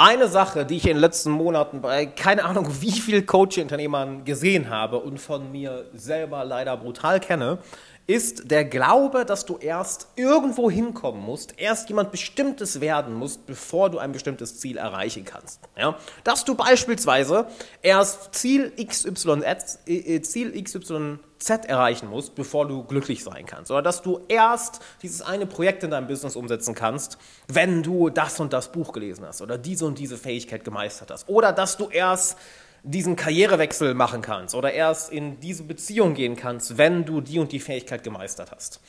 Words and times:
Eine 0.00 0.28
Sache, 0.28 0.64
die 0.64 0.76
ich 0.76 0.84
in 0.86 0.92
den 0.92 1.00
letzten 1.00 1.32
Monaten 1.32 1.80
bei 1.80 2.06
keine 2.06 2.44
Ahnung 2.44 2.68
wie 2.80 2.92
viel 2.92 3.22
Coaching-Unternehmern 3.22 4.24
gesehen 4.24 4.70
habe 4.70 5.00
und 5.00 5.18
von 5.18 5.50
mir 5.50 5.86
selber 5.92 6.44
leider 6.44 6.76
brutal 6.76 7.18
kenne, 7.18 7.58
ist 8.08 8.50
der 8.50 8.64
Glaube, 8.64 9.26
dass 9.26 9.44
du 9.44 9.58
erst 9.58 10.08
irgendwo 10.16 10.70
hinkommen 10.70 11.20
musst, 11.20 11.60
erst 11.60 11.90
jemand 11.90 12.10
Bestimmtes 12.10 12.80
werden 12.80 13.12
musst, 13.14 13.44
bevor 13.44 13.90
du 13.90 13.98
ein 13.98 14.12
bestimmtes 14.12 14.58
Ziel 14.58 14.78
erreichen 14.78 15.26
kannst. 15.26 15.60
Ja? 15.76 15.94
Dass 16.24 16.46
du 16.46 16.54
beispielsweise 16.54 17.46
erst 17.82 18.34
Ziel 18.34 18.72
XYZ, 18.82 19.80
äh, 19.86 20.22
Ziel 20.22 20.62
XYZ 20.62 21.66
erreichen 21.66 22.08
musst, 22.08 22.34
bevor 22.34 22.66
du 22.66 22.82
glücklich 22.82 23.22
sein 23.22 23.44
kannst. 23.44 23.70
Oder 23.70 23.82
dass 23.82 24.00
du 24.00 24.20
erst 24.28 24.80
dieses 25.02 25.20
eine 25.20 25.44
Projekt 25.44 25.84
in 25.84 25.90
deinem 25.90 26.06
Business 26.06 26.34
umsetzen 26.34 26.74
kannst, 26.74 27.18
wenn 27.46 27.82
du 27.82 28.08
das 28.08 28.40
und 28.40 28.54
das 28.54 28.72
Buch 28.72 28.92
gelesen 28.92 29.26
hast 29.26 29.42
oder 29.42 29.58
diese 29.58 29.84
und 29.84 29.98
diese 29.98 30.16
Fähigkeit 30.16 30.64
gemeistert 30.64 31.10
hast. 31.10 31.28
Oder 31.28 31.52
dass 31.52 31.76
du 31.76 31.90
erst 31.90 32.38
diesen 32.82 33.16
Karrierewechsel 33.16 33.94
machen 33.94 34.22
kannst 34.22 34.54
oder 34.54 34.72
erst 34.72 35.10
in 35.12 35.40
diese 35.40 35.64
Beziehung 35.64 36.14
gehen 36.14 36.36
kannst, 36.36 36.78
wenn 36.78 37.04
du 37.04 37.20
die 37.20 37.38
und 37.38 37.52
die 37.52 37.60
Fähigkeit 37.60 38.02
gemeistert 38.02 38.52
hast. 38.52 38.80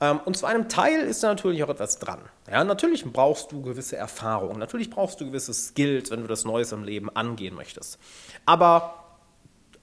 Ähm, 0.00 0.20
und 0.24 0.36
zu 0.36 0.46
einem 0.46 0.68
Teil 0.68 1.00
ist 1.00 1.22
da 1.22 1.28
natürlich 1.28 1.62
auch 1.64 1.68
etwas 1.68 1.98
dran. 1.98 2.20
Ja, 2.50 2.64
natürlich 2.64 3.04
brauchst 3.04 3.52
du 3.52 3.62
gewisse 3.62 3.96
Erfahrungen, 3.96 4.58
natürlich 4.58 4.90
brauchst 4.90 5.20
du 5.20 5.26
gewisse 5.26 5.54
Skills, 5.54 6.10
wenn 6.10 6.20
du 6.20 6.26
das 6.26 6.44
Neues 6.44 6.72
im 6.72 6.84
Leben 6.84 7.08
angehen 7.14 7.54
möchtest. 7.54 7.98
Aber 8.44 9.02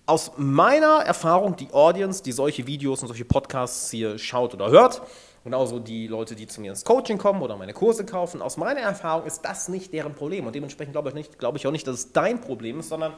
aus 0.05 0.33
meiner 0.37 0.99
Erfahrung, 1.05 1.55
die 1.55 1.71
Audience, 1.71 2.21
die 2.21 2.33
solche 2.33 2.67
Videos 2.67 3.01
und 3.01 3.07
solche 3.07 3.25
Podcasts 3.25 3.89
hier 3.89 4.17
schaut 4.17 4.53
oder 4.53 4.69
hört, 4.69 5.01
genauso 5.43 5.79
die 5.79 6.07
Leute, 6.07 6.35
die 6.35 6.47
zu 6.47 6.61
mir 6.61 6.71
ins 6.71 6.85
Coaching 6.85 7.17
kommen 7.17 7.41
oder 7.41 7.57
meine 7.57 7.73
Kurse 7.73 8.05
kaufen, 8.05 8.41
aus 8.41 8.57
meiner 8.57 8.79
Erfahrung 8.79 9.25
ist 9.25 9.41
das 9.41 9.67
nicht 9.67 9.93
deren 9.93 10.15
Problem. 10.15 10.47
Und 10.47 10.55
dementsprechend 10.55 10.93
glaube 10.93 11.09
ich, 11.09 11.15
nicht, 11.15 11.39
glaube 11.39 11.57
ich 11.57 11.67
auch 11.67 11.71
nicht, 11.71 11.87
dass 11.87 11.95
es 11.95 12.11
dein 12.13 12.41
Problem 12.41 12.79
ist, 12.79 12.89
sondern 12.89 13.13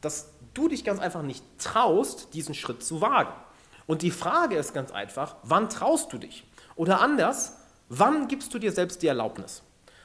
dass 0.00 0.30
du 0.54 0.68
dich 0.68 0.84
ganz 0.84 1.00
einfach 1.00 1.22
nicht 1.22 1.44
traust, 1.58 2.28
diesen 2.34 2.54
Schritt 2.54 2.82
zu 2.82 3.00
wagen. 3.00 3.32
Und 3.86 4.02
die 4.02 4.10
Frage 4.10 4.56
ist 4.56 4.74
ganz 4.74 4.90
einfach, 4.90 5.36
wann 5.42 5.68
traust 5.68 6.12
du 6.12 6.18
dich? 6.18 6.44
Oder 6.74 7.00
anders, 7.00 7.56
wann 7.88 8.28
gibst 8.28 8.52
du 8.52 8.58
dir 8.58 8.72
selbst 8.72 9.02
die 9.02 9.06
Erlaubnis? 9.06 9.62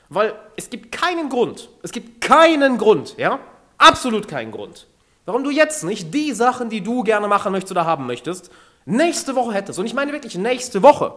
Weil 0.10 0.34
es 0.58 0.70
gibt 0.70 0.92
keinen 0.92 1.30
Grund, 1.30 1.70
es 1.84 1.92
gibt 1.92 2.22
keinen 2.22 2.78
Grund, 2.78 3.16
ja, 3.18 3.40
absolut 3.78 4.28
keinen 4.28 4.52
Grund, 4.52 4.88
warum 5.26 5.44
du 5.44 5.50
jetzt 5.50 5.84
nicht 5.84 6.14
die 6.14 6.34
Sachen, 6.34 6.70
die 6.70 6.82
du 6.82 7.04
gerne 7.04 7.28
machen 7.28 7.52
möchtest 7.54 7.72
oder 7.72 7.86
haben 7.86 8.08
möchtest, 8.08 8.52
nächste 8.86 9.36
Woche 9.36 9.54
hättest. 9.54 9.80
Und 9.80 9.86
ich 9.86 9.94
meine 9.94 10.12
wirklich 10.12 10.38
nächste 10.38 10.84
Woche. 10.84 11.14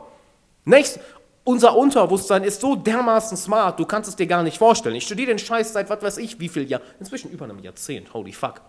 Nächste, 0.65 1.01
unser 1.45 1.77
Unterbewusstsein 1.77 2.43
ist 2.43 2.61
so 2.61 2.75
dermaßen 2.75 3.37
smart, 3.37 3.79
du 3.79 3.85
kannst 3.85 4.09
es 4.09 4.17
dir 4.17 4.27
gar 4.27 4.43
nicht 4.43 4.59
vorstellen. 4.59 4.97
Ich 4.97 5.05
studiere 5.05 5.29
den 5.29 5.39
Scheiß 5.39 5.73
seit 5.73 5.91
was 5.91 6.03
weiß 6.03 6.19
ich, 6.19 6.41
wie 6.41 6.49
viel 6.49 6.69
Jahr, 6.69 6.81
inzwischen 6.99 7.31
über 7.31 7.45
einem 7.45 7.59
Jahrzehnt, 7.59 8.15
holy 8.15 8.33
fuck. 8.33 8.63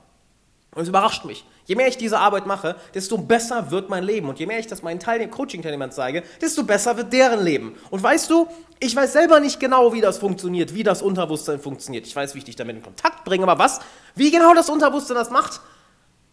Und 0.76 0.82
es 0.82 0.90
überrascht 0.90 1.24
mich. 1.24 1.46
Je 1.64 1.76
mehr 1.76 1.88
ich 1.88 1.96
diese 1.96 2.20
Arbeit 2.20 2.46
mache, 2.46 2.76
desto 2.94 3.18
besser 3.18 3.72
wird 3.72 3.90
mein 3.90 4.04
Leben. 4.04 4.28
Und 4.28 4.40
je 4.40 4.46
mehr 4.46 4.60
ich 4.60 4.68
das 4.68 4.84
meinen 4.84 5.00
Teilnehm 5.00 5.32
Coaching-Teilnehmern 5.32 5.94
zeige, 5.94 6.22
desto 6.42 6.64
besser 6.64 6.98
wird 6.98 7.14
deren 7.14 7.42
Leben. 7.46 7.78
Und 7.92 8.04
weißt 8.04 8.30
du, 8.30 8.48
ich 8.82 8.94
weiß 8.94 9.14
selber 9.14 9.40
nicht 9.40 9.62
genau, 9.62 9.94
wie 9.94 10.02
das 10.02 10.18
funktioniert, 10.18 10.74
wie 10.74 10.84
das 10.84 11.02
Unterbewusstsein 11.02 11.62
funktioniert. 11.62 12.06
Ich 12.06 12.14
weiß, 12.14 12.36
wie 12.36 12.40
ich 12.40 12.44
dich 12.44 12.58
damit 12.58 12.76
in 12.76 12.84
Kontakt 12.84 13.24
bringe, 13.24 13.44
aber 13.44 13.58
was? 13.58 13.80
Wie 14.16 14.30
genau 14.32 14.54
das 14.54 14.70
Unterbewusstsein 14.70 15.16
das 15.16 15.30
macht? 15.30 15.62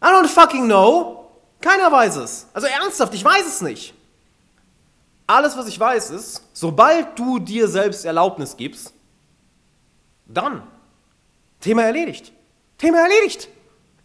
I 0.03 0.07
don't 0.07 0.27
fucking 0.27 0.65
know. 0.65 1.29
Keiner 1.61 1.89
weiß 1.89 2.17
es. 2.17 2.47
Also 2.53 2.67
ernsthaft, 2.67 3.13
ich 3.13 3.23
weiß 3.23 3.47
es 3.47 3.61
nicht. 3.61 3.93
Alles, 5.25 5.55
was 5.57 5.67
ich 5.67 5.79
weiß, 5.79 6.09
ist, 6.11 6.43
sobald 6.53 7.17
du 7.17 7.39
dir 7.39 7.67
selbst 7.67 8.05
Erlaubnis 8.05 8.57
gibst, 8.57 8.93
dann. 10.25 10.63
Thema 11.59 11.83
erledigt. 11.83 12.33
Thema 12.77 12.99
erledigt. 13.01 13.47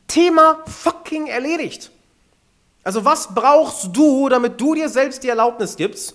Thema 0.07 0.63
fucking 0.67 1.27
erledigt. 1.27 1.91
Also 2.85 3.05
was 3.05 3.35
brauchst 3.35 3.95
du, 3.97 4.29
damit 4.29 4.61
du 4.61 4.75
dir 4.75 4.89
selbst 4.89 5.23
die 5.23 5.28
Erlaubnis 5.28 5.77
gibst, 5.77 6.15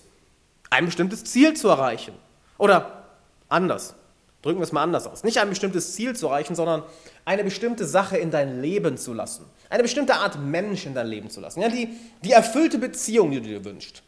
ein 0.70 0.86
bestimmtes 0.86 1.24
Ziel 1.26 1.54
zu 1.54 1.68
erreichen? 1.68 2.14
Oder 2.58 3.04
anders, 3.50 3.94
drücken 4.42 4.60
wir 4.60 4.64
es 4.64 4.72
mal 4.72 4.84
anders 4.84 5.06
aus. 5.06 5.24
Nicht 5.24 5.38
ein 5.38 5.50
bestimmtes 5.50 5.94
Ziel 5.94 6.16
zu 6.16 6.28
erreichen, 6.28 6.56
sondern 6.56 6.84
eine 7.26 7.44
bestimmte 7.44 7.86
Sache 7.86 8.18
in 8.18 8.32
dein 8.32 8.62
Leben 8.62 8.98
zu 8.98 9.14
lassen. 9.14 9.46
Eine 9.70 9.84
bestimmte 9.84 10.16
Art 10.16 10.40
Mensch 10.40 10.86
in 10.86 10.96
dein 10.96 11.08
Leben 11.08 11.30
zu 11.30 11.42
lassen. 11.42 11.62
Ja, 11.62 11.70
die, 11.70 11.90
die 12.24 12.32
erfüllte 12.32 12.78
Beziehung, 12.78 13.32
die 13.32 13.42
du 13.42 13.48
dir 13.48 13.66
wünschst. 13.66 14.02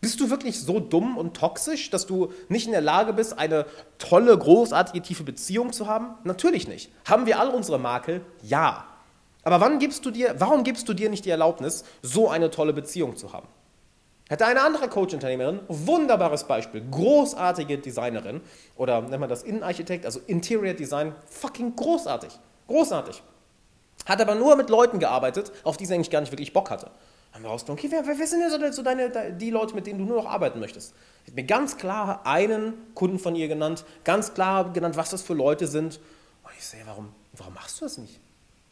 Bist 0.00 0.20
du 0.20 0.30
wirklich 0.30 0.60
so 0.60 0.78
dumm 0.78 1.16
und 1.16 1.36
toxisch, 1.36 1.90
dass 1.90 2.06
du 2.06 2.32
nicht 2.48 2.66
in 2.66 2.72
der 2.72 2.80
Lage 2.80 3.12
bist, 3.12 3.36
eine 3.36 3.66
tolle, 3.98 4.36
großartige, 4.36 5.02
tiefe 5.02 5.24
Beziehung 5.24 5.72
zu 5.72 5.88
haben? 5.88 6.14
Natürlich 6.22 6.68
nicht. 6.68 6.92
Haben 7.04 7.26
wir 7.26 7.40
all 7.40 7.48
unsere 7.48 7.78
Makel? 7.78 8.20
Ja. 8.42 8.86
Aber 9.42 9.60
wann 9.60 9.80
gibst 9.80 10.06
du 10.06 10.12
dir, 10.12 10.36
warum 10.38 10.62
gibst 10.62 10.88
du 10.88 10.94
dir 10.94 11.10
nicht 11.10 11.24
die 11.24 11.30
Erlaubnis, 11.30 11.84
so 12.02 12.28
eine 12.28 12.50
tolle 12.50 12.72
Beziehung 12.72 13.16
zu 13.16 13.32
haben? 13.32 13.48
Hätte 14.28 14.46
eine 14.46 14.60
andere 14.60 14.88
Coach-Unternehmerin, 14.88 15.60
wunderbares 15.68 16.44
Beispiel, 16.44 16.84
großartige 16.88 17.78
Designerin 17.78 18.42
oder 18.76 19.00
nennt 19.00 19.20
man 19.20 19.28
das 19.28 19.42
Innenarchitekt, 19.42 20.04
also 20.04 20.20
Interior 20.26 20.74
Design, 20.74 21.14
fucking 21.26 21.74
großartig, 21.74 22.38
großartig. 22.68 23.22
Hat 24.06 24.20
aber 24.20 24.34
nur 24.34 24.54
mit 24.54 24.68
Leuten 24.68 24.98
gearbeitet, 25.00 25.50
auf 25.64 25.76
die 25.76 25.86
sie 25.86 25.94
eigentlich 25.94 26.10
gar 26.10 26.20
nicht 26.20 26.30
wirklich 26.30 26.52
Bock 26.52 26.70
hatte 26.70 26.90
haben 27.32 27.42
wir 27.42 27.50
rausgefunden, 27.50 27.84
okay, 27.84 27.96
wer, 28.06 28.18
wer 28.18 28.26
sind 28.26 28.40
denn 28.40 28.72
so 28.72 28.82
deine, 28.82 29.32
die 29.32 29.50
Leute, 29.50 29.74
mit 29.74 29.86
denen 29.86 29.98
du 29.98 30.04
nur 30.04 30.22
noch 30.22 30.30
arbeiten 30.30 30.60
möchtest? 30.60 30.94
Ich 31.24 31.32
habe 31.32 31.42
mir 31.42 31.46
ganz 31.46 31.76
klar 31.76 32.22
einen 32.24 32.74
Kunden 32.94 33.18
von 33.18 33.34
ihr 33.36 33.48
genannt, 33.48 33.84
ganz 34.04 34.34
klar 34.34 34.72
genannt, 34.72 34.96
was 34.96 35.10
das 35.10 35.22
für 35.22 35.34
Leute 35.34 35.66
sind. 35.66 36.00
Und 36.42 36.52
ich 36.56 36.64
sehe, 36.64 36.80
warum, 36.86 37.10
warum 37.34 37.54
machst 37.54 37.80
du 37.80 37.84
das 37.84 37.98
nicht? 37.98 38.18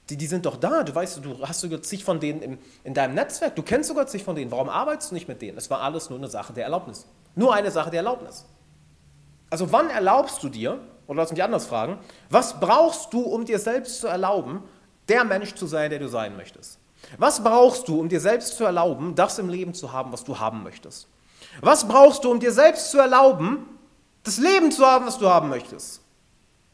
Die, 0.08 0.16
die 0.16 0.26
sind 0.26 0.46
doch 0.46 0.56
da, 0.56 0.84
du 0.84 0.94
weißt, 0.94 1.24
du 1.24 1.46
hast 1.46 1.60
sogar 1.60 1.82
zig 1.82 2.04
von 2.04 2.20
denen 2.20 2.40
in, 2.40 2.58
in 2.84 2.94
deinem 2.94 3.14
Netzwerk, 3.14 3.56
du 3.56 3.62
kennst 3.62 3.88
sogar 3.88 4.06
zig 4.06 4.24
von 4.24 4.36
denen, 4.36 4.50
warum 4.50 4.68
arbeitest 4.68 5.10
du 5.10 5.14
nicht 5.14 5.28
mit 5.28 5.42
denen? 5.42 5.58
Es 5.58 5.68
war 5.68 5.80
alles 5.80 6.08
nur 6.10 6.18
eine 6.18 6.28
Sache 6.28 6.52
der 6.52 6.64
Erlaubnis. 6.64 7.06
Nur 7.34 7.52
eine 7.54 7.70
Sache 7.70 7.90
der 7.90 7.98
Erlaubnis. 7.98 8.46
Also 9.50 9.70
wann 9.72 9.90
erlaubst 9.90 10.42
du 10.42 10.48
dir, 10.48 10.80
oder 11.06 11.18
lass 11.18 11.30
mich 11.30 11.42
anders 11.42 11.66
fragen, 11.66 11.98
was 12.30 12.58
brauchst 12.58 13.12
du, 13.12 13.20
um 13.20 13.44
dir 13.44 13.58
selbst 13.58 14.00
zu 14.00 14.06
erlauben, 14.06 14.62
der 15.08 15.24
Mensch 15.24 15.54
zu 15.54 15.66
sein, 15.66 15.90
der 15.90 15.98
du 15.98 16.08
sein 16.08 16.36
möchtest? 16.36 16.78
Was 17.18 17.42
brauchst 17.42 17.88
du, 17.88 18.00
um 18.00 18.08
dir 18.08 18.20
selbst 18.20 18.56
zu 18.56 18.64
erlauben, 18.64 19.14
das 19.14 19.38
im 19.38 19.48
Leben 19.48 19.74
zu 19.74 19.92
haben, 19.92 20.12
was 20.12 20.24
du 20.24 20.38
haben 20.38 20.62
möchtest? 20.62 21.08
Was 21.60 21.86
brauchst 21.86 22.24
du, 22.24 22.30
um 22.30 22.40
dir 22.40 22.52
selbst 22.52 22.90
zu 22.90 22.98
erlauben, 22.98 23.66
das 24.24 24.38
Leben 24.38 24.72
zu 24.72 24.86
haben, 24.86 25.06
was 25.06 25.18
du 25.18 25.28
haben 25.28 25.48
möchtest? 25.48 26.00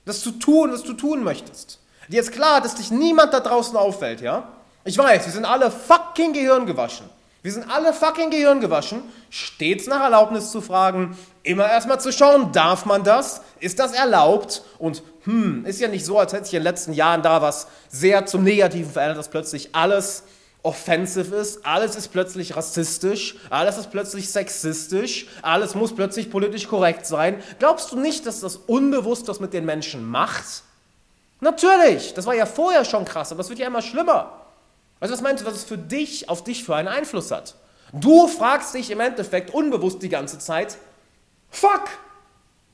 Das 0.05 0.21
zu 0.21 0.33
tun, 0.33 0.73
was 0.73 0.83
du 0.83 0.95
tun 0.95 1.23
möchtest. 1.23 1.79
Dir 2.09 2.21
ist 2.21 2.33
klar, 2.33 2.61
dass 2.61 2.75
dich 2.75 2.91
niemand 2.91 3.33
da 3.33 3.41
draußen 3.41 3.77
auffällt, 3.77 4.21
ja? 4.21 4.49
Ich 4.85 4.99
weiß, 4.99 5.27
wir 5.27 5.33
sind 5.33 5.45
alle 5.45 5.71
fucking 5.71 6.33
Gehirn 6.33 6.67
gewaschen. 6.67 7.09
Wir 7.43 7.51
sind 7.51 7.69
alle 7.69 7.93
fucking 7.93 8.31
Gehirn 8.31 8.61
gewaschen, 8.61 9.03
stets 9.29 9.89
nach 9.89 10.01
Erlaubnis 10.01 10.53
zu 10.53 10.61
fragen, 10.61 11.19
immer 11.43 11.69
erstmal 11.69 12.01
zu 12.01 12.13
schauen, 12.13 12.53
darf 12.53 12.87
man 12.87 13.03
das? 13.03 13.43
Ist 13.59 13.81
das 13.81 13.93
erlaubt? 13.93 14.63
Und 14.79 15.03
hm, 15.25 15.67
ist 15.67 15.81
ja 15.81 15.89
nicht 15.89 16.05
so, 16.05 16.21
als 16.21 16.33
hätte 16.33 16.45
sich 16.45 16.55
in 16.55 16.61
den 16.61 16.65
letzten 16.65 16.93
Jahren 16.93 17.23
da 17.23 17.43
was 17.43 17.67
sehr 17.89 18.27
zum 18.27 18.45
Negativen 18.45 18.93
verändert, 18.93 19.19
dass 19.19 19.29
plötzlich 19.29 19.75
alles 19.75 20.23
offensive 20.63 21.35
ist, 21.35 21.67
alles 21.67 21.97
ist 21.97 22.09
plötzlich 22.13 22.57
rassistisch, 22.57 23.35
alles 23.51 23.77
ist 23.77 23.91
plötzlich 23.91 24.31
sexistisch, 24.31 25.27
alles 25.43 25.75
muss 25.75 25.97
plötzlich 25.97 26.31
politisch 26.31 26.69
korrekt 26.69 27.07
sein. 27.07 27.43
Glaubst 27.59 27.91
du 27.91 27.99
nicht, 27.99 28.25
dass 28.25 28.39
das 28.39 28.55
unbewusst 28.55 29.27
was 29.27 29.41
mit 29.41 29.53
den 29.53 29.65
Menschen 29.65 30.09
macht? 30.09 30.63
Natürlich, 31.41 32.15
das 32.15 32.27
war 32.27 32.35
ja 32.35 32.47
vorher 32.47 32.85
schon 32.85 33.05
krass, 33.05 33.33
aber 33.33 33.41
es 33.41 33.49
wird 33.49 33.59
ja 33.59 33.67
immer 33.67 33.83
schlimmer. 33.83 34.42
Also 35.03 35.15
was 35.15 35.21
meinst 35.21 35.43
du, 35.43 35.47
was 35.49 35.57
es 35.57 35.65
für 35.65 35.77
dich, 35.77 36.29
auf 36.29 36.45
dich 36.45 36.63
für 36.63 36.77
einen 36.77 36.87
Einfluss 36.87 37.33
hat? 37.33 37.57
Du 37.93 38.29
fragst 38.29 38.73
dich 38.73 38.89
im 38.89 39.01
Endeffekt 39.01 39.53
unbewusst 39.53 40.01
die 40.01 40.09
ganze 40.09 40.39
Zeit, 40.39 40.79
fuck, 41.51 41.89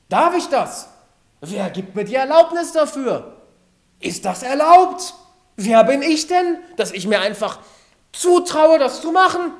darf 0.09 0.37
ich 0.37 0.45
das? 0.45 0.89
Wer 1.41 1.71
gibt 1.71 1.95
mir 1.95 2.05
die 2.05 2.13
Erlaubnis 2.13 2.71
dafür? 2.71 3.35
Ist 3.99 4.25
das 4.25 4.43
erlaubt? 4.43 5.15
Wer 5.55 5.83
bin 5.83 6.03
ich 6.03 6.27
denn, 6.27 6.59
dass 6.77 6.91
ich 6.91 7.07
mir 7.07 7.19
einfach 7.19 7.57
zutraue, 8.11 8.77
das 8.77 9.01
zu 9.01 9.11
machen? 9.11 9.51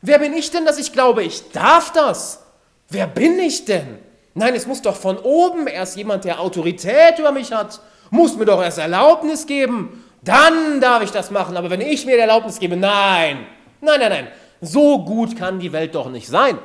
Wer 0.00 0.18
bin 0.18 0.32
ich 0.32 0.50
denn, 0.50 0.64
dass 0.64 0.78
ich 0.78 0.94
glaube, 0.94 1.22
ich 1.22 1.50
darf 1.50 1.92
das? 1.92 2.40
Wer 2.88 3.06
bin 3.06 3.38
ich 3.38 3.66
denn? 3.66 3.98
Nein, 4.32 4.54
es 4.54 4.66
muss 4.66 4.80
doch 4.80 4.96
von 4.96 5.18
oben 5.18 5.66
erst 5.66 5.98
jemand, 5.98 6.24
der 6.24 6.40
Autorität 6.40 7.18
über 7.18 7.32
mich 7.32 7.52
hat, 7.52 7.82
muss 8.08 8.34
mir 8.34 8.46
doch 8.46 8.62
erst 8.62 8.78
Erlaubnis 8.78 9.46
geben. 9.46 10.03
Dann 10.24 10.80
darf 10.80 11.02
ich 11.02 11.10
das 11.10 11.30
machen. 11.30 11.56
Aber 11.56 11.70
wenn 11.70 11.80
ich 11.80 12.06
mir 12.06 12.16
die 12.16 12.22
Erlaubnis 12.22 12.58
gebe, 12.58 12.76
nein, 12.76 13.46
nein, 13.80 14.00
nein, 14.00 14.10
nein, 14.10 14.28
so 14.60 15.04
gut 15.04 15.36
kann 15.36 15.60
die 15.60 15.72
Welt 15.72 15.94
doch 15.94 16.10
nicht 16.10 16.26
sein. 16.26 16.58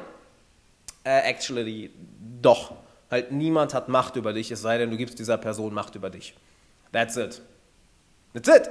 Äh, 1.04 1.30
actually, 1.30 1.92
doch. 2.42 2.74
Halt 3.12 3.32
niemand 3.32 3.74
hat 3.74 3.90
Macht 3.90 4.16
über 4.16 4.34
dich, 4.34 4.52
es 4.52 4.62
sei 4.62 4.78
denn, 4.78 4.92
du 4.92 4.98
gibst 4.98 5.18
dieser 5.20 5.38
Person 5.38 5.74
Macht 5.74 5.96
über 5.96 6.10
dich. 6.10 6.36
That's 6.92 7.18
it. 7.18 7.42
That's 8.34 8.48
it. 8.48 8.70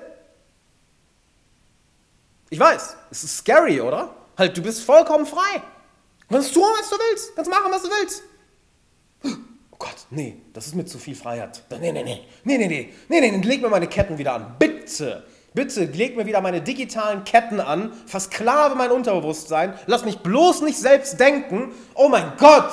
Ich 2.50 2.58
weiß, 2.58 2.96
es 3.10 3.24
ist 3.24 3.38
scary, 3.38 3.80
oder? 3.80 4.14
Halt, 4.36 4.56
du 4.56 4.62
bist 4.62 4.82
vollkommen 4.82 5.26
frei. 5.26 5.62
Du 6.28 6.34
kannst 6.34 6.54
tun, 6.54 6.62
was 6.78 6.88
du 6.88 6.96
willst. 6.96 7.30
Du 7.30 7.34
kannst 7.34 7.50
machen, 7.50 7.70
was 7.70 7.82
du 7.82 7.88
willst. 7.88 8.22
Gott, 9.78 10.06
nee, 10.10 10.36
das 10.52 10.66
ist 10.66 10.74
mir 10.74 10.84
zu 10.84 10.98
viel 10.98 11.14
Freiheit. 11.14 11.62
Nee, 11.70 11.92
nee, 11.92 12.02
nee, 12.02 12.20
nee, 12.44 12.58
nee, 12.58 12.66
nee, 12.66 12.90
nee, 13.08 13.30
nee, 13.30 13.46
leg 13.46 13.62
mir 13.62 13.68
meine 13.68 13.86
Ketten 13.86 14.18
wieder 14.18 14.34
an. 14.34 14.56
Bitte, 14.58 15.24
bitte, 15.54 15.84
leg 15.84 16.16
mir 16.16 16.26
wieder 16.26 16.40
meine 16.40 16.60
digitalen 16.60 17.22
Ketten 17.24 17.60
an, 17.60 17.92
versklave 18.06 18.74
mein 18.74 18.90
Unterbewusstsein, 18.90 19.74
lass 19.86 20.04
mich 20.04 20.18
bloß 20.18 20.62
nicht 20.62 20.78
selbst 20.78 21.20
denken. 21.20 21.72
Oh 21.94 22.08
mein 22.08 22.32
Gott, 22.38 22.72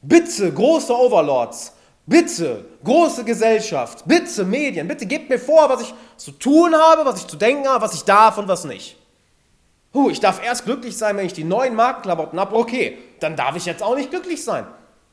bitte, 0.00 0.50
große 0.52 0.96
Overlords, 0.96 1.74
bitte, 2.06 2.64
große 2.82 3.24
Gesellschaft, 3.24 4.04
bitte, 4.06 4.44
Medien, 4.44 4.88
bitte 4.88 5.04
gebt 5.04 5.28
mir 5.28 5.38
vor, 5.38 5.68
was 5.68 5.82
ich 5.82 5.94
zu 6.16 6.30
tun 6.32 6.74
habe, 6.74 7.04
was 7.04 7.20
ich 7.20 7.26
zu 7.26 7.36
denken 7.36 7.68
habe, 7.68 7.84
was 7.84 7.94
ich 7.94 8.04
darf 8.04 8.38
und 8.38 8.48
was 8.48 8.64
nicht. 8.64 8.96
Huh, 9.92 10.08
ich 10.08 10.20
darf 10.20 10.42
erst 10.42 10.64
glücklich 10.64 10.96
sein, 10.96 11.18
wenn 11.18 11.26
ich 11.26 11.34
die 11.34 11.44
neuen 11.44 11.74
Markenklamotten 11.74 12.40
habe. 12.40 12.56
Okay, 12.56 12.96
dann 13.20 13.36
darf 13.36 13.56
ich 13.56 13.66
jetzt 13.66 13.82
auch 13.82 13.94
nicht 13.94 14.08
glücklich 14.08 14.42
sein. 14.42 14.66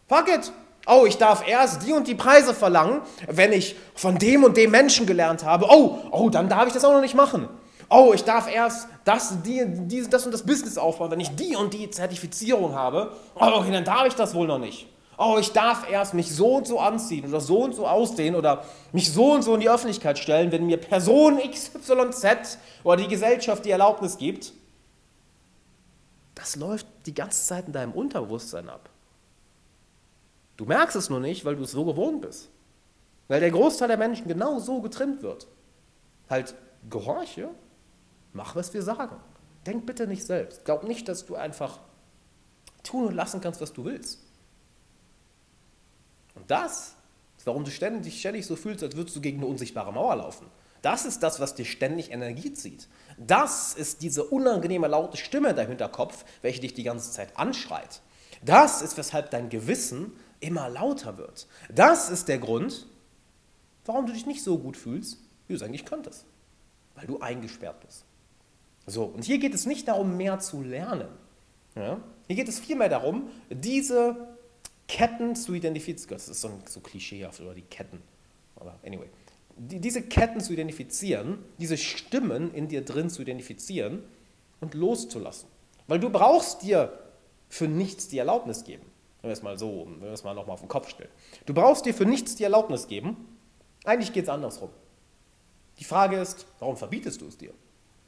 Fuck 0.08 0.30
it. 0.30 0.54
Oh, 0.90 1.06
ich 1.06 1.18
darf 1.18 1.48
erst 1.48 1.86
die 1.86 1.94
und 1.94 2.08
die 2.08 2.16
Preise 2.16 2.54
verlangen, 2.56 3.02
wenn 3.28 3.54
ich 3.54 3.76
von 3.94 4.18
dem 4.18 4.44
und 4.44 4.58
dem 4.58 4.72
Menschen 4.72 5.06
gelernt 5.06 5.46
habe. 5.46 5.68
Oh, 5.70 6.00
oh, 6.10 6.30
dann 6.32 6.50
darf 6.50 6.66
ich 6.66 6.74
das 6.74 6.84
auch 6.84 6.94
noch 6.94 7.02
nicht 7.02 7.16
machen. 7.16 7.48
Oh, 7.90 8.12
ich 8.14 8.24
darf 8.24 8.52
erst 8.52 8.88
das, 9.04 9.42
die, 9.44 9.64
die, 9.66 10.10
das 10.10 10.26
und 10.26 10.32
das 10.32 10.44
Business 10.44 10.78
aufbauen, 10.78 11.12
wenn 11.12 11.20
ich 11.20 11.36
die 11.36 11.56
und 11.56 11.74
die 11.74 11.92
Zertifizierung 11.92 12.74
habe. 12.74 13.12
Oh, 13.36 13.52
okay, 13.58 13.72
dann 13.72 13.84
darf 13.84 14.08
ich 14.08 14.16
das 14.16 14.34
wohl 14.34 14.48
noch 14.48 14.58
nicht. 14.58 14.88
Oh, 15.18 15.38
ich 15.40 15.52
darf 15.52 15.90
erst 15.92 16.14
mich 16.16 16.34
so 16.34 16.56
und 16.56 16.66
so 16.66 16.80
anziehen 16.80 17.28
oder 17.28 17.42
so 17.42 17.64
und 17.64 17.76
so 17.76 17.86
ausdehnen 17.86 18.36
oder 18.36 18.64
mich 18.92 19.12
so 19.12 19.34
und 19.34 19.44
so 19.44 19.54
in 19.54 19.60
die 19.60 19.70
Öffentlichkeit 19.70 20.18
stellen, 20.18 20.52
wenn 20.52 20.66
mir 20.66 20.78
Person 20.78 21.40
XYZ 21.40 22.58
oder 22.84 22.98
die 22.98 23.08
Gesellschaft 23.08 23.66
die 23.66 23.72
Erlaubnis 23.72 24.18
gibt. 24.18 24.54
Das 26.34 26.56
läuft 26.56 26.88
die 27.06 27.14
ganze 27.14 27.46
Zeit 27.46 27.68
in 27.68 27.74
deinem 27.74 27.92
Unterbewusstsein 27.92 28.70
ab. 28.70 28.90
Du 30.60 30.66
merkst 30.66 30.98
es 30.98 31.10
nur 31.10 31.22
nicht, 31.22 31.46
weil 31.46 31.56
du 31.56 31.64
es 31.64 31.72
so 31.72 31.86
gewohnt 31.86 32.20
bist. 32.20 32.50
Weil 33.30 33.40
der 33.40 33.50
Großteil 33.50 33.88
der 33.88 33.96
Menschen 33.96 34.28
genau 34.28 34.60
so 34.60 34.82
getrimmt 34.82 35.24
wird. 35.24 35.48
Halt, 36.30 36.54
gehorche, 36.90 37.48
mach, 38.34 38.58
was 38.58 38.74
wir 38.74 38.82
sagen. 38.82 39.16
Denk 39.66 39.86
bitte 39.86 40.06
nicht 40.06 40.26
selbst. 40.26 40.66
Glaub 40.66 40.84
nicht, 40.84 41.08
dass 41.08 41.26
du 41.26 41.36
einfach 41.36 41.80
tun 42.84 43.08
und 43.08 43.16
lassen 43.16 43.40
kannst, 43.40 43.62
was 43.62 43.72
du 43.72 43.86
willst. 43.86 44.20
Und 46.36 46.52
das 46.52 46.94
ist, 47.38 47.48
warum 47.48 47.64
du 47.64 47.72
ständig, 47.72 48.20
ständig 48.20 48.46
so 48.46 48.58
fühlst, 48.58 48.84
als 48.84 48.98
würdest 48.98 49.16
du 49.16 49.22
gegen 49.22 49.38
eine 49.38 49.48
unsichtbare 49.48 49.94
Mauer 49.94 50.18
laufen. 50.18 50.48
Das 50.82 51.06
ist 51.06 51.24
das, 51.24 51.40
was 51.40 51.56
dir 51.56 51.64
ständig 51.64 52.12
Energie 52.12 52.52
zieht. 52.52 52.90
Das 53.18 53.76
ist 53.76 54.02
diese 54.02 54.26
unangenehme 54.26 54.90
laute 54.90 55.16
Stimme 55.16 55.52
in 55.52 55.56
deinem 55.56 55.70
Hinterkopf, 55.70 56.26
welche 56.42 56.60
dich 56.60 56.74
die 56.74 56.84
ganze 56.84 57.12
Zeit 57.12 57.38
anschreit. 57.38 58.02
Das 58.44 58.82
ist, 58.82 58.98
weshalb 58.98 59.32
dein 59.32 59.48
Gewissen 59.48 60.12
immer 60.40 60.70
lauter 60.70 61.18
wird. 61.18 61.48
Das 61.74 62.10
ist 62.10 62.28
der 62.28 62.38
Grund, 62.38 62.88
warum 63.86 64.06
du 64.06 64.14
dich 64.14 64.26
nicht 64.26 64.44
so 64.44 64.58
gut 64.58 64.78
fühlst, 64.78 65.18
wie 65.48 65.54
du 65.54 65.58
es 65.58 65.64
eigentlich 65.64 65.86
könntest. 65.86 66.26
Weil 66.96 67.08
du 67.08 67.20
eingesperrt 67.20 67.80
bist. 67.86 68.06
So, 68.86 69.06
und 69.06 69.24
hier 69.24 69.38
geht 69.38 69.54
es 69.54 69.66
nicht 69.66 69.88
darum, 69.88 70.18
mehr 70.18 70.40
zu 70.40 70.62
lernen. 70.62 71.10
Ja? 71.76 72.00
Hier 72.28 72.36
geht 72.36 72.50
es 72.50 72.60
vielmehr 72.60 72.90
darum, 72.90 73.30
diese 73.50 74.16
Ketten 74.88 75.36
zu 75.36 75.54
identifizieren. 75.54 76.18
Das 76.18 76.28
ist 76.28 76.42
so, 76.42 76.50
ein, 76.50 76.64
so 76.68 76.80
klischeehaft, 76.80 77.40
oder 77.42 77.54
die 77.54 77.62
Ketten. 77.62 78.02
Aber 78.56 78.76
anyway. 78.86 79.08
Die, 79.58 79.80
diese 79.80 80.02
Ketten 80.02 80.40
zu 80.40 80.54
identifizieren, 80.54 81.40
diese 81.60 81.78
Stimmen 81.78 82.54
in 82.54 82.68
dir 82.68 82.84
drin 82.84 83.10
zu 83.10 83.22
identifizieren 83.22 84.04
und 84.62 84.74
loszulassen. 84.74 85.50
Weil 85.88 86.00
du 86.00 86.10
brauchst 86.10 86.62
dir 86.64 86.98
für 87.50 87.68
nichts 87.68 88.08
die 88.08 88.18
Erlaubnis 88.18 88.64
geben. 88.64 88.86
Wenn 89.22 89.30
wir 89.30 89.34
es 89.34 89.42
mal 89.42 89.58
so, 89.58 89.86
wenn 89.88 90.02
wir 90.02 90.12
es 90.12 90.24
mal 90.24 90.34
nochmal 90.34 90.54
auf 90.54 90.62
den 90.62 90.70
Kopf 90.70 90.90
stellen. 90.90 91.10
Du 91.46 91.54
brauchst 91.54 91.86
dir 91.86 91.94
für 91.94 92.06
nichts 92.06 92.36
die 92.36 92.44
Erlaubnis 92.44 92.88
geben. 92.88 93.38
Eigentlich 93.84 94.14
geht 94.14 94.24
es 94.24 94.30
andersrum. 94.30 94.70
Die 95.80 95.84
Frage 95.84 96.18
ist, 96.18 96.46
warum 96.60 96.78
verbietest 96.78 97.22
du 97.22 97.28
es 97.28 97.38
dir? 97.38 97.54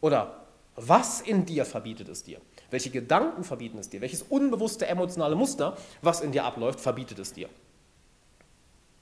Oder 0.01 0.45
was 0.75 1.21
in 1.21 1.45
dir 1.45 1.65
verbietet 1.65 2.07
es 2.07 2.23
dir? 2.23 2.39
Welche 2.69 2.89
Gedanken 2.89 3.43
verbieten 3.43 3.77
es 3.77 3.89
dir? 3.89 4.01
Welches 4.01 4.23
unbewusste 4.23 4.87
emotionale 4.87 5.35
Muster, 5.35 5.77
was 6.01 6.21
in 6.21 6.31
dir 6.31 6.45
abläuft, 6.45 6.79
verbietet 6.79 7.19
es 7.19 7.33
dir? 7.33 7.49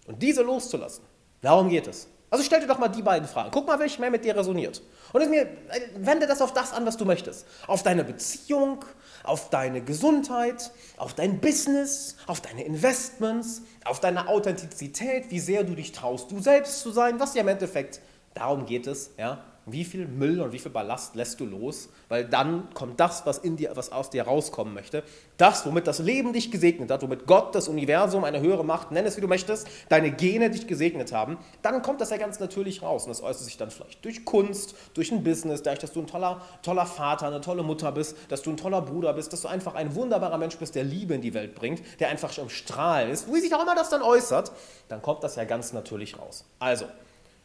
Und 0.08 0.22
diese 0.22 0.42
loszulassen, 0.42 1.04
darum 1.42 1.70
geht 1.70 1.88
es. 1.88 2.08
Also 2.32 2.44
stell 2.44 2.60
dir 2.60 2.68
doch 2.68 2.78
mal 2.78 2.90
die 2.90 3.02
beiden 3.02 3.28
Fragen. 3.28 3.50
Guck 3.52 3.66
mal, 3.66 3.80
welche 3.80 4.00
mehr 4.00 4.12
mit 4.12 4.24
dir 4.24 4.36
resoniert. 4.36 4.82
Und 5.14 5.30
mir, 5.30 5.42
äh, 5.42 5.48
wende 5.96 6.28
das 6.28 6.42
auf 6.42 6.54
das 6.54 6.74
an, 6.74 6.86
was 6.86 6.98
du 6.98 7.06
möchtest. 7.06 7.48
Auf 7.66 7.82
deine 7.82 8.04
Beziehung, 8.04 8.86
auf 9.24 9.50
deine 9.50 9.82
Gesundheit, 9.82 10.72
auf 10.98 11.14
dein 11.14 11.40
Business, 11.40 12.18
auf 12.28 12.42
deine 12.42 12.64
Investments, 12.64 13.64
auf 13.84 14.00
deine 14.00 14.28
Authentizität, 14.28 15.32
wie 15.32 15.40
sehr 15.40 15.64
du 15.64 15.74
dich 15.74 15.92
traust, 15.92 16.32
du 16.32 16.40
selbst 16.40 16.82
zu 16.82 16.92
sein, 16.92 17.20
was 17.20 17.34
ja 17.34 17.42
im 17.42 17.48
Endeffekt 17.48 18.02
darum 18.36 18.66
geht 18.66 18.88
es, 18.88 19.12
ja, 19.18 19.44
wie 19.72 19.86
viel 19.86 20.08
Müll 20.08 20.42
und 20.42 20.52
wie 20.52 20.60
viel 20.60 20.72
Ballast 20.72 21.16
lässt 21.16 21.40
du 21.40 21.46
los? 21.46 21.90
Weil 22.08 22.26
dann 22.26 22.74
kommt 22.74 23.00
das, 23.00 23.26
was 23.26 23.38
in 23.38 23.58
dir, 23.58 23.72
was 23.76 23.92
aus 23.92 24.10
dir 24.10 24.24
rauskommen 24.24 24.74
möchte. 24.74 25.04
Das, 25.38 25.66
womit 25.66 25.88
das 25.88 26.00
Leben 26.00 26.34
dich 26.34 26.52
gesegnet 26.52 26.92
hat, 26.92 27.02
womit 27.02 27.26
Gott, 27.26 27.56
das 27.56 27.68
Universum, 27.68 28.24
eine 28.24 28.42
höhere 28.42 28.66
Macht, 28.66 28.92
nenn 28.92 29.06
es 29.06 29.18
wie 29.18 29.22
du 29.22 29.28
möchtest, 29.28 29.68
deine 29.90 30.12
Gene 30.12 30.50
dich 30.50 30.68
gesegnet 30.68 31.14
haben, 31.14 31.38
dann 31.62 31.82
kommt 31.82 32.02
das 32.02 32.10
ja 32.10 32.18
ganz 32.18 32.40
natürlich 32.40 32.82
raus. 32.82 33.04
Und 33.04 33.10
das 33.10 33.22
äußert 33.22 33.46
sich 33.46 33.58
dann 33.58 33.72
vielleicht 33.72 34.04
durch 34.04 34.26
Kunst, 34.26 34.76
durch 34.94 35.12
ein 35.12 35.24
Business, 35.24 35.64
dadurch, 35.64 35.80
dass 35.80 35.94
du 35.94 36.02
ein 36.02 36.08
toller, 36.08 36.42
toller 36.62 36.86
Vater, 36.86 37.28
eine 37.28 37.42
tolle 37.42 37.64
Mutter 37.64 37.92
bist, 37.92 38.16
dass 38.30 38.42
du 38.42 38.50
ein 38.50 38.58
toller 38.58 38.82
Bruder 38.82 39.14
bist, 39.14 39.34
dass 39.34 39.42
du 39.42 39.48
einfach 39.48 39.76
ein 39.76 39.96
wunderbarer 39.96 40.38
Mensch 40.38 40.58
bist, 40.58 40.76
der 40.76 40.84
Liebe 40.84 41.14
in 41.14 41.22
die 41.22 41.34
Welt 41.34 41.56
bringt, 41.56 41.82
der 42.00 42.10
einfach 42.10 42.32
schon 42.32 42.46
im 42.46 42.50
Strahlen 42.50 43.10
ist, 43.10 43.32
wie 43.34 43.40
sich 43.40 43.54
auch 43.54 43.62
immer 43.62 43.76
das 43.76 43.90
dann 43.90 44.02
äußert, 44.02 44.52
dann 44.88 45.02
kommt 45.02 45.24
das 45.24 45.36
ja 45.36 45.46
ganz 45.46 45.74
natürlich 45.74 46.18
raus. 46.20 46.46
Also, 46.60 46.86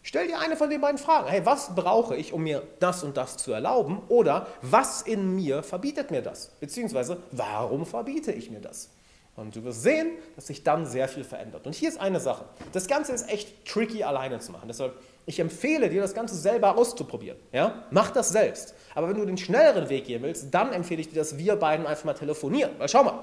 Stell 0.07 0.29
dir 0.29 0.39
eine 0.39 0.55
von 0.55 0.69
den 0.69 0.83
beiden 0.83 0.99
Fragen. 0.99 1.29
Hey, 1.29 1.47
was 1.47 1.75
brauche 1.75 2.15
ich, 2.15 2.35
um 2.35 2.43
mir 2.43 2.63
das 2.79 3.03
und 3.03 3.17
das 3.17 3.39
zu 3.39 3.53
erlauben? 3.53 4.03
Oder 4.09 4.47
was 4.61 5.01
in 5.01 5.35
mir 5.35 5.63
verbietet 5.63 6.11
mir 6.11 6.21
das? 6.21 6.49
Beziehungsweise, 6.61 7.23
warum 7.33 7.87
verbiete 7.87 8.31
ich 8.31 8.51
mir 8.51 8.61
das? 8.61 8.91
Und 9.35 9.57
du 9.57 9.65
wirst 9.65 9.83
sehen, 9.83 10.11
dass 10.37 10.49
sich 10.49 10.63
dann 10.63 10.85
sehr 10.85 11.09
viel 11.09 11.25
verändert. 11.25 11.67
Und 11.67 11.75
hier 11.75 11.89
ist 11.89 11.99
eine 11.99 12.21
Sache. 12.21 12.45
Das 12.73 12.87
Ganze 12.87 13.13
ist 13.13 13.31
echt 13.31 13.65
tricky 13.65 14.05
alleine 14.05 14.41
zu 14.41 14.53
machen. 14.53 14.69
Deshalb, 14.69 14.93
ich 15.25 15.41
empfehle 15.41 15.89
dir, 15.89 16.03
das 16.03 16.13
Ganze 16.13 16.35
selber 16.35 16.77
auszuprobieren. 16.77 17.39
Ja? 17.51 17.87
Mach 17.91 18.11
das 18.11 18.29
selbst. 18.29 18.75
Aber 18.95 19.09
wenn 19.09 19.17
du 19.17 19.25
den 19.25 19.39
schnelleren 19.39 19.89
Weg 19.89 20.05
gehen 20.05 20.23
willst, 20.23 20.53
dann 20.53 20.75
empfehle 20.75 21.01
ich 21.01 21.09
dir, 21.09 21.17
dass 21.17 21.39
wir 21.39 21.57
beiden 21.57 21.87
einfach 21.87 22.05
mal 22.05 22.13
telefonieren. 22.13 22.73
Weil 22.77 22.91
schau 22.91 23.05
mal, 23.05 23.21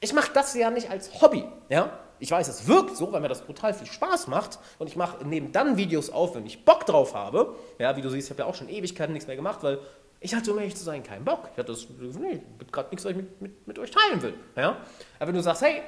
ich 0.00 0.12
mache 0.12 0.32
das 0.34 0.52
ja 0.54 0.68
nicht 0.70 0.90
als 0.90 1.22
Hobby. 1.22 1.44
Ja? 1.68 1.96
Ich 2.18 2.30
weiß, 2.30 2.48
es 2.48 2.66
wirkt 2.66 2.96
so, 2.96 3.12
weil 3.12 3.20
mir 3.20 3.28
das 3.28 3.42
brutal 3.42 3.74
viel 3.74 3.86
Spaß 3.86 4.28
macht 4.28 4.58
und 4.78 4.86
ich 4.86 4.96
mache 4.96 5.24
neben 5.24 5.52
dann 5.52 5.76
Videos 5.76 6.10
auf, 6.10 6.34
wenn 6.34 6.46
ich 6.46 6.64
Bock 6.64 6.86
drauf 6.86 7.14
habe. 7.14 7.54
Ja, 7.78 7.96
wie 7.96 8.02
du 8.02 8.10
siehst, 8.10 8.28
ich 8.28 8.30
habe 8.30 8.42
ja 8.42 8.48
auch 8.48 8.54
schon 8.54 8.68
Ewigkeiten 8.68 9.12
nichts 9.12 9.26
mehr 9.26 9.36
gemacht, 9.36 9.62
weil 9.62 9.78
ich 10.20 10.34
hatte, 10.34 10.52
um 10.52 10.58
ehrlich 10.58 10.76
zu 10.76 10.84
sein, 10.84 11.02
keinen 11.02 11.24
Bock. 11.24 11.50
Ich 11.52 11.58
hatte 11.58 11.76
nee, 12.18 12.40
gerade 12.72 12.88
nichts, 12.90 13.04
was 13.04 13.10
ich 13.10 13.16
mit, 13.16 13.40
mit, 13.42 13.66
mit 13.66 13.78
euch 13.78 13.90
teilen 13.90 14.22
will. 14.22 14.34
Ja? 14.56 14.78
Aber 15.18 15.28
wenn 15.28 15.34
du 15.34 15.42
sagst, 15.42 15.62
hey, 15.62 15.82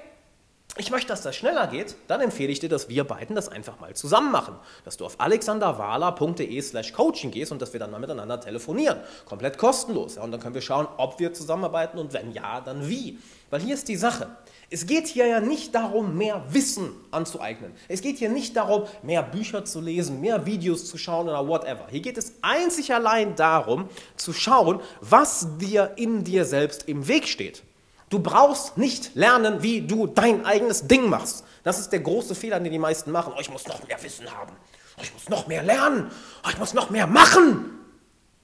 ich 0.78 0.90
möchte, 0.90 1.08
dass 1.08 1.22
das 1.22 1.34
schneller 1.34 1.66
geht, 1.68 1.96
dann 2.06 2.20
empfehle 2.20 2.52
ich 2.52 2.60
dir, 2.60 2.68
dass 2.68 2.90
wir 2.90 3.04
beiden 3.04 3.34
das 3.34 3.48
einfach 3.48 3.80
mal 3.80 3.94
zusammen 3.94 4.30
machen. 4.30 4.56
Dass 4.84 4.98
du 4.98 5.06
auf 5.06 5.18
alexanderwala.de 5.18 6.60
slash 6.60 6.92
coaching 6.92 7.30
gehst 7.30 7.50
und 7.50 7.62
dass 7.62 7.72
wir 7.72 7.80
dann 7.80 7.90
mal 7.90 7.98
miteinander 7.98 8.38
telefonieren. 8.38 9.00
Komplett 9.24 9.56
kostenlos. 9.56 10.16
Ja, 10.16 10.22
und 10.22 10.32
dann 10.32 10.40
können 10.40 10.54
wir 10.54 10.60
schauen, 10.60 10.86
ob 10.98 11.18
wir 11.18 11.32
zusammenarbeiten 11.32 11.98
und 11.98 12.12
wenn 12.12 12.32
ja, 12.32 12.60
dann 12.60 12.86
wie. 12.86 13.18
Weil 13.48 13.60
hier 13.62 13.74
ist 13.74 13.88
die 13.88 13.96
Sache. 13.96 14.28
Es 14.68 14.86
geht 14.86 15.06
hier 15.06 15.26
ja 15.26 15.40
nicht 15.40 15.74
darum, 15.76 16.18
mehr 16.18 16.42
Wissen 16.48 16.90
anzueignen. 17.12 17.72
Es 17.86 18.00
geht 18.00 18.18
hier 18.18 18.28
nicht 18.28 18.56
darum, 18.56 18.84
mehr 19.02 19.22
Bücher 19.22 19.64
zu 19.64 19.80
lesen, 19.80 20.20
mehr 20.20 20.44
Videos 20.44 20.86
zu 20.86 20.98
schauen 20.98 21.28
oder 21.28 21.46
whatever. 21.46 21.86
Hier 21.88 22.00
geht 22.00 22.18
es 22.18 22.34
einzig 22.42 22.92
allein 22.92 23.36
darum, 23.36 23.88
zu 24.16 24.32
schauen, 24.32 24.80
was 25.00 25.58
dir 25.58 25.92
in 25.96 26.24
dir 26.24 26.44
selbst 26.44 26.88
im 26.88 27.06
Weg 27.06 27.28
steht. 27.28 27.62
Du 28.08 28.18
brauchst 28.18 28.76
nicht 28.76 29.14
lernen, 29.14 29.62
wie 29.62 29.82
du 29.82 30.08
dein 30.08 30.44
eigenes 30.44 30.88
Ding 30.88 31.08
machst. 31.08 31.44
Das 31.62 31.78
ist 31.78 31.90
der 31.90 32.00
große 32.00 32.34
Fehler, 32.34 32.58
den 32.58 32.72
die 32.72 32.78
meisten 32.78 33.12
machen. 33.12 33.32
Oh, 33.36 33.40
ich 33.40 33.50
muss 33.50 33.66
noch 33.66 33.86
mehr 33.86 34.02
Wissen 34.02 34.30
haben. 34.32 34.52
Oh, 34.96 35.02
ich 35.02 35.12
muss 35.12 35.28
noch 35.28 35.46
mehr 35.46 35.62
lernen. 35.62 36.10
Oh, 36.44 36.48
ich 36.50 36.58
muss 36.58 36.74
noch 36.74 36.90
mehr 36.90 37.06
machen. 37.06 37.70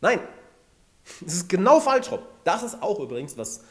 Nein, 0.01 0.21
das 1.21 1.35
ist 1.35 1.49
genau 1.49 1.81
falsch 1.81 2.11
rum. 2.13 2.21
Das 2.45 2.63
ist 2.63 2.81
auch 2.81 3.01
übrigens 3.01 3.37
was 3.37 3.63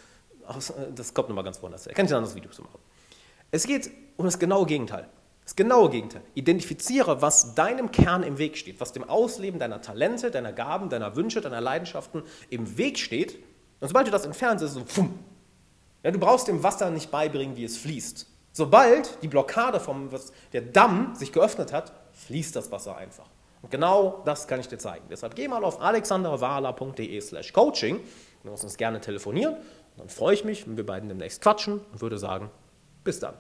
das 0.95 1.13
kommt 1.13 1.29
nochmal 1.29 1.43
ganz 1.43 1.61
woanders 1.61 1.85
her. 1.85 1.93
Kann 1.93 2.05
ich 2.05 2.11
ein 2.11 2.17
anderes 2.17 2.35
Video 2.35 2.51
zu 2.51 2.61
machen. 2.61 2.79
Es 3.51 3.67
geht 3.67 3.91
um 4.17 4.25
das 4.25 4.39
genaue 4.39 4.65
Gegenteil. 4.65 5.07
Das 5.43 5.55
genaue 5.55 5.89
Gegenteil. 5.89 6.21
Identifiziere, 6.35 7.21
was 7.21 7.55
deinem 7.55 7.91
Kern 7.91 8.23
im 8.23 8.37
Weg 8.37 8.57
steht, 8.57 8.79
was 8.79 8.93
dem 8.93 9.03
Ausleben 9.03 9.59
deiner 9.59 9.81
Talente, 9.81 10.31
deiner 10.31 10.53
Gaben, 10.53 10.89
deiner 10.89 11.15
Wünsche, 11.15 11.41
deiner 11.41 11.61
Leidenschaften 11.61 12.23
im 12.49 12.77
Weg 12.77 12.99
steht. 12.99 13.35
Und 13.79 13.87
sobald 13.87 14.07
du 14.07 14.11
das 14.11 14.25
entfernst, 14.25 14.63
ist 14.63 14.71
es 14.71 14.75
so, 14.75 14.85
pfumm. 14.85 15.19
Ja, 16.03 16.11
du 16.11 16.19
brauchst 16.19 16.47
dem 16.47 16.63
Wasser 16.63 16.89
nicht 16.91 17.11
beibringen, 17.11 17.57
wie 17.57 17.65
es 17.65 17.77
fließt. 17.77 18.27
Sobald 18.53 19.21
die 19.21 19.27
Blockade 19.27 19.79
vom 19.79 20.09
der 20.53 20.61
Damm 20.61 21.15
sich 21.15 21.31
geöffnet 21.31 21.73
hat, 21.73 21.91
fließt 22.13 22.55
das 22.55 22.71
Wasser 22.71 22.95
einfach. 22.97 23.27
Und 23.61 23.71
genau 23.71 24.21
das 24.25 24.47
kann 24.47 24.59
ich 24.59 24.67
dir 24.67 24.77
zeigen. 24.77 25.05
Deshalb 25.09 25.35
geh 25.35 25.47
mal 25.47 25.63
auf 25.63 25.81
alexanderwala.de 25.81 27.21
slash 27.21 27.53
coaching. 27.53 27.99
Du 28.43 28.49
musst 28.49 28.63
uns 28.63 28.77
gerne 28.77 28.99
telefonieren 28.99 29.57
dann 29.97 30.09
freue 30.09 30.33
ich 30.33 30.43
mich, 30.43 30.67
wenn 30.67 30.77
wir 30.77 30.85
beiden 30.85 31.09
demnächst 31.09 31.41
quatschen 31.41 31.79
und 31.91 32.01
würde 32.01 32.17
sagen, 32.17 32.49
bis 33.03 33.19
dann. 33.19 33.35